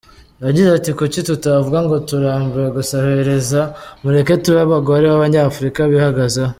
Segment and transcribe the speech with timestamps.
[0.45, 3.61] Yagize ati "Kuki tutavuga ngo turambiwe gusabiriza,
[4.01, 6.49] mureke tube abagore b’abanyafurika bihagazeho.